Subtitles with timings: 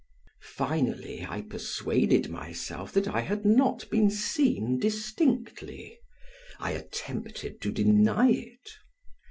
[0.55, 5.99] Finally I persuaded myself that I had not been seen distinctly;
[6.59, 8.67] I attempted to deny it.